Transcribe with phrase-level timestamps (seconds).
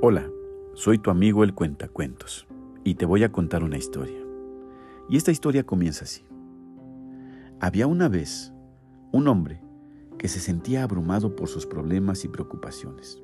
[0.00, 0.30] Hola,
[0.74, 2.46] soy tu amigo el Cuentacuentos
[2.84, 4.20] y te voy a contar una historia.
[5.08, 6.24] Y esta historia comienza así.
[7.58, 8.52] Había una vez
[9.10, 9.60] un hombre
[10.16, 13.20] que se sentía abrumado por sus problemas y preocupaciones.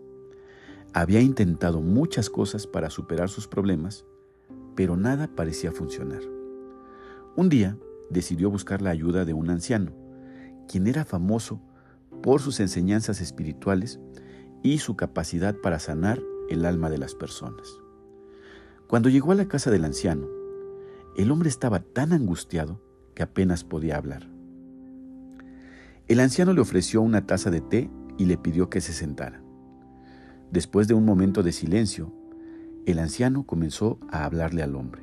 [0.93, 4.04] Había intentado muchas cosas para superar sus problemas,
[4.75, 6.22] pero nada parecía funcionar.
[7.36, 7.79] Un día
[8.11, 9.93] decidió buscar la ayuda de un anciano,
[10.67, 11.61] quien era famoso
[12.21, 14.00] por sus enseñanzas espirituales
[14.64, 16.21] y su capacidad para sanar
[16.54, 17.68] el alma de las personas.
[18.86, 20.26] Cuando llegó a la casa del anciano,
[21.17, 22.81] el hombre estaba tan angustiado
[23.14, 24.29] que apenas podía hablar.
[26.09, 29.43] El anciano le ofreció una taza de té y le pidió que se sentara.
[30.50, 32.12] Después de un momento de silencio,
[32.86, 35.03] el anciano comenzó a hablarle al hombre.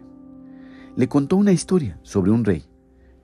[0.95, 2.65] Le contó una historia sobre un rey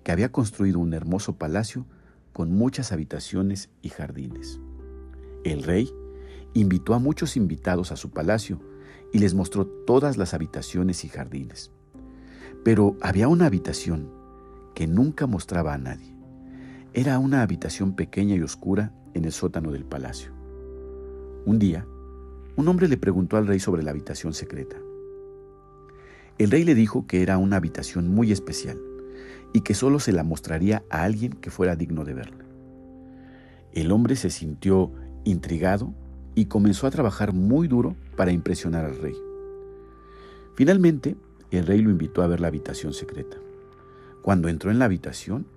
[0.04, 1.85] que había construido un hermoso palacio
[2.34, 4.59] con muchas habitaciones y jardines.
[5.44, 5.91] El rey
[6.54, 8.60] invitó a muchos invitados a su palacio
[9.12, 11.71] y les mostró todas las habitaciones y jardines.
[12.63, 14.10] Pero había una habitación
[14.76, 16.16] que nunca mostraba a nadie.
[16.94, 20.32] Era una habitación pequeña y oscura en el sótano del palacio.
[21.46, 21.86] Un día,
[22.55, 24.77] un hombre le preguntó al rey sobre la habitación secreta.
[26.38, 28.77] El rey le dijo que era una habitación muy especial
[29.54, 32.46] y que solo se la mostraría a alguien que fuera digno de verla.
[33.74, 34.91] El hombre se sintió
[35.24, 35.93] intrigado
[36.38, 39.16] y comenzó a trabajar muy duro para impresionar al rey.
[40.54, 41.16] Finalmente,
[41.49, 43.38] el rey lo invitó a ver la habitación secreta.
[44.21, 45.48] Cuando entró en la habitación,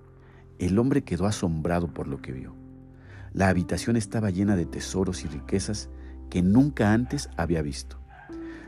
[0.57, 2.55] el hombre quedó asombrado por lo que vio.
[3.31, 5.87] La habitación estaba llena de tesoros y riquezas
[6.31, 7.99] que nunca antes había visto.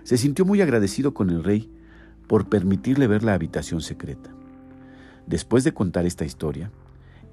[0.03, 1.71] Se sintió muy agradecido con el rey
[2.27, 4.29] por permitirle ver la habitación secreta.
[5.25, 6.69] Después de contar esta historia,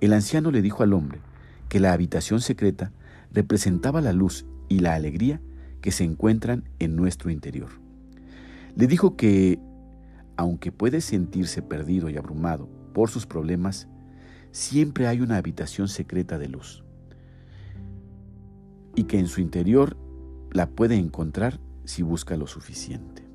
[0.01, 1.21] el anciano le dijo al hombre
[1.69, 2.93] que la habitación secreta
[3.31, 5.43] representaba la luz y la alegría
[5.83, 7.69] que se encuentran en nuestro interior.
[8.75, 9.61] Le dijo que,
[10.39, 13.89] aunque puede sentirse perdido y abrumado por sus problemas,
[14.53, 16.83] siempre hay una habitación secreta de luz
[18.95, 19.97] y que en su interior
[20.53, 23.29] la puede encontrar si busca lo suficiente.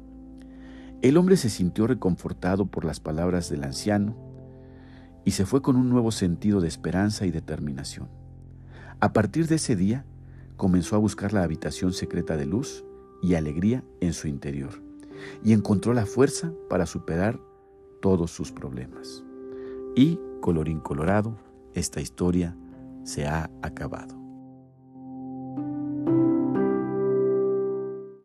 [1.01, 4.15] El hombre se sintió reconfortado por las palabras del anciano
[5.25, 8.09] y se fue con un nuevo sentido de esperanza y determinación.
[8.99, 10.05] A partir de ese día,
[10.57, 12.83] comenzó a buscar la habitación secreta de luz
[13.21, 14.81] y alegría en su interior
[15.43, 17.39] y encontró la fuerza para superar
[18.01, 19.23] todos sus problemas.
[19.95, 21.37] Y, colorín colorado,
[21.73, 22.55] esta historia
[23.03, 24.24] se ha acabado.